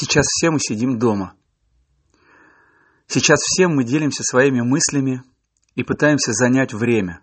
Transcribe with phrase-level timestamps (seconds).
[0.00, 1.34] Сейчас все мы сидим дома.
[3.08, 5.24] Сейчас все мы делимся своими мыслями
[5.74, 7.20] и пытаемся занять время.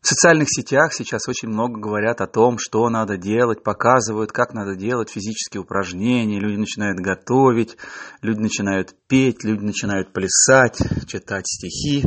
[0.00, 4.74] В социальных сетях сейчас очень много говорят о том, что надо делать, показывают, как надо
[4.74, 7.76] делать физические упражнения, люди начинают готовить,
[8.22, 12.06] люди начинают петь, люди начинают плясать, читать стихи,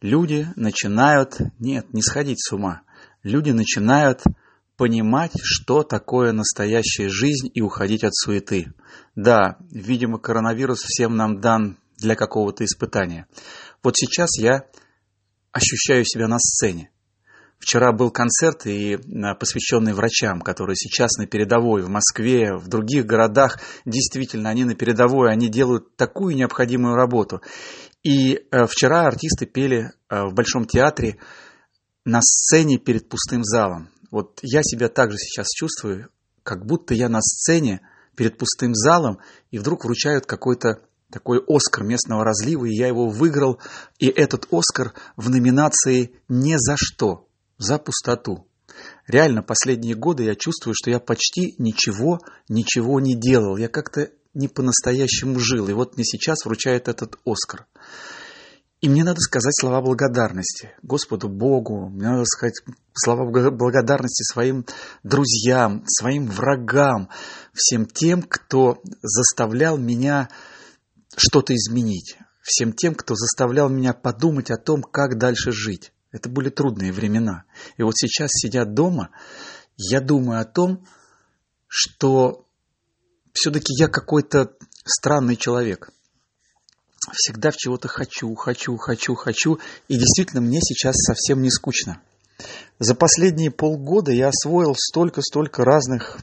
[0.00, 2.80] люди начинают, нет, не сходить с ума,
[3.22, 4.22] люди начинают
[4.78, 8.72] понимать, что такое настоящая жизнь и уходить от суеты.
[9.16, 13.26] Да, видимо, коронавирус всем нам дан для какого-то испытания.
[13.82, 14.66] Вот сейчас я
[15.52, 16.90] ощущаю себя на сцене.
[17.58, 23.04] Вчера был концерт, и а, посвященный врачам, которые сейчас на передовой в Москве, в других
[23.04, 23.58] городах.
[23.84, 27.42] Действительно, они на передовой, они делают такую необходимую работу.
[28.04, 31.18] И э, вчера артисты пели э, в Большом театре
[32.04, 33.90] на сцене перед пустым залом.
[34.10, 36.08] Вот я себя также сейчас чувствую,
[36.42, 37.80] как будто я на сцене
[38.16, 39.18] перед пустым залом,
[39.50, 43.60] и вдруг вручают какой-то такой Оскар местного разлива, и я его выиграл.
[43.98, 48.46] И этот Оскар в номинации «Не за что», за пустоту.
[49.06, 53.56] Реально, последние годы я чувствую, что я почти ничего, ничего не делал.
[53.56, 55.68] Я как-то не по-настоящему жил.
[55.68, 57.66] И вот мне сейчас вручают этот Оскар.
[58.80, 62.54] И мне надо сказать слова благодарности Господу Богу, мне надо сказать
[62.94, 64.66] слова благодарности своим
[65.02, 67.08] друзьям, своим врагам,
[67.52, 70.28] всем тем, кто заставлял меня
[71.16, 75.92] что-то изменить, всем тем, кто заставлял меня подумать о том, как дальше жить.
[76.12, 77.44] Это были трудные времена.
[77.78, 79.10] И вот сейчас, сидя дома,
[79.76, 80.86] я думаю о том,
[81.66, 82.46] что
[83.32, 84.52] все-таки я какой-то
[84.84, 85.90] странный человек–
[87.12, 89.58] всегда в чего-то хочу, хочу, хочу, хочу.
[89.88, 92.00] И действительно, мне сейчас совсем не скучно.
[92.78, 96.18] За последние полгода я освоил столько-столько разных,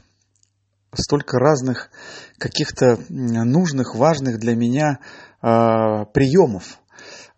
[0.94, 1.90] столько разных
[2.38, 4.98] каких-то нужных, важных для меня
[5.42, 5.46] э,
[6.12, 6.78] приемов.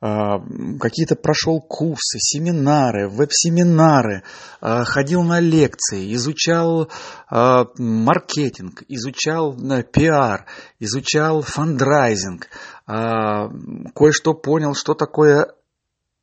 [0.00, 0.38] А,
[0.78, 4.23] какие-то прошел курсы, семинары, веб-семинары,
[4.61, 6.89] а, ходил на лекции, изучал
[7.29, 10.46] а, маркетинг, изучал э, пиар,
[10.78, 12.48] изучал фандрайзинг,
[12.86, 15.52] кое-что понял, что такое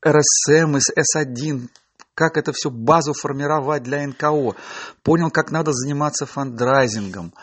[0.03, 1.67] CRM и С1,
[2.16, 4.55] как это все базу формировать для НКО,
[5.03, 7.34] понял, как надо заниматься фандрайзингом.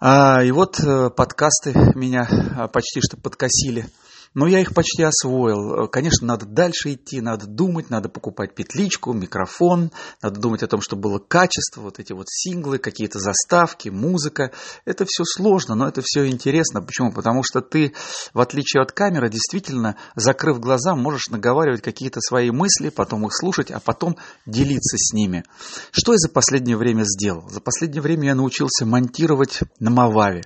[0.00, 3.86] И вот э, подкасты меня почти что подкосили–
[4.34, 5.88] но я их почти освоил.
[5.88, 9.90] Конечно, надо дальше идти, надо думать, надо покупать петличку, микрофон,
[10.22, 14.52] надо думать о том, чтобы было качество, вот эти вот синглы, какие-то заставки, музыка.
[14.84, 16.80] Это все сложно, но это все интересно.
[16.80, 17.12] Почему?
[17.12, 17.94] Потому что ты,
[18.32, 23.70] в отличие от камеры, действительно, закрыв глаза, можешь наговаривать какие-то свои мысли, потом их слушать,
[23.70, 24.16] а потом
[24.46, 25.44] делиться с ними.
[25.90, 27.48] Что я за последнее время сделал?
[27.48, 30.44] За последнее время я научился монтировать на Мававе.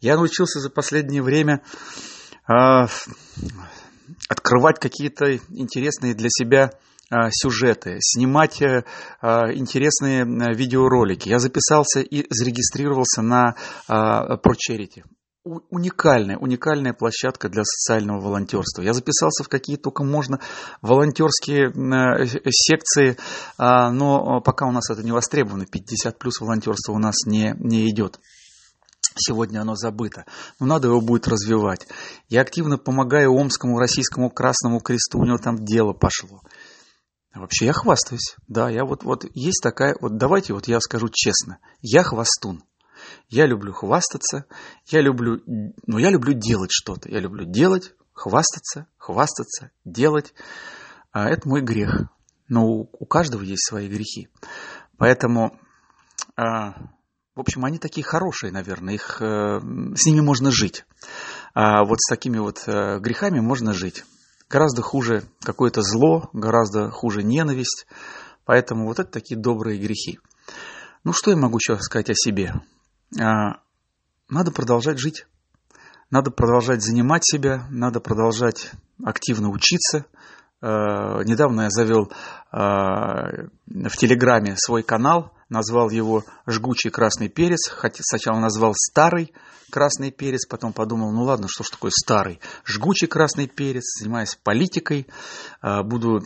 [0.00, 1.62] Я научился за последнее время
[4.28, 6.72] открывать какие-то интересные для себя
[7.10, 8.84] а, сюжеты, снимать э,
[9.22, 11.30] а, интересные видеоролики.
[11.30, 13.54] Я записался и зарегистрировался на
[13.88, 15.04] ProCharity.
[15.44, 18.82] Уникальная, уникальная площадка для социального волонтерства.
[18.82, 20.40] Я записался в какие только можно
[20.82, 23.16] волонтерские э, секции,
[23.58, 28.20] но пока у нас это не востребовано, 50 плюс волонтерства у нас не, не идет.
[29.18, 30.24] Сегодня оно забыто,
[30.60, 31.86] но надо его будет развивать.
[32.28, 36.42] Я активно помогаю Омскому Российскому Красному Кресту, у него там дело пошло.
[37.34, 41.58] Вообще я хвастаюсь, да, я вот, вот есть такая, вот давайте вот я скажу честно,
[41.80, 42.64] я хвастун.
[43.28, 44.46] Я люблю хвастаться,
[44.86, 50.34] я люблю, ну я люблю делать что-то, я люблю делать, хвастаться, хвастаться, делать.
[51.12, 52.08] А это мой грех.
[52.48, 54.28] Но у, у каждого есть свои грехи.
[54.96, 55.58] Поэтому
[56.36, 56.74] а,
[57.38, 60.84] в общем, они такие хорошие, наверное, их, э, с ними можно жить.
[61.54, 64.04] А вот с такими вот э, грехами можно жить.
[64.50, 67.86] Гораздо хуже какое-то зло, гораздо хуже ненависть.
[68.44, 70.18] Поэтому вот это такие добрые грехи.
[71.04, 72.54] Ну, что я могу еще сказать о себе?
[73.16, 73.60] А,
[74.28, 75.24] надо продолжать жить.
[76.10, 78.72] Надо продолжать занимать себя, надо продолжать
[79.04, 80.06] активно учиться.
[80.60, 82.12] А, недавно я завел
[82.50, 83.30] а,
[83.66, 89.32] в Телеграме свой канал– назвал его «жгучий красный перец», хотя сначала назвал «старый
[89.70, 95.06] красный перец», потом подумал, ну ладно, что ж такое старый, «жгучий красный перец», занимаюсь политикой,
[95.60, 96.20] а, буду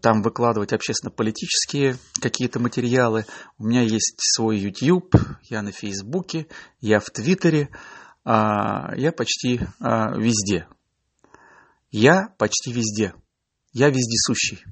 [0.00, 3.24] там выкладывать общественно-политические какие-то материалы.
[3.58, 5.14] У меня есть свой YouTube,
[5.48, 6.46] я на Фейсбуке,
[6.80, 7.70] я в Твиттере,
[8.24, 10.66] а, я почти везде.
[11.90, 13.12] Я почти везде.
[13.72, 14.64] Я вездесущий.